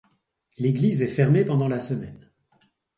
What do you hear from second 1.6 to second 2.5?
la semaine.